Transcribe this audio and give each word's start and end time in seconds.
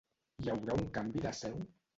Hi 0.45 0.49
haurà 0.53 0.79
un 0.79 0.89
canvi 0.97 1.23
de 1.29 1.37
seu? 1.43 1.65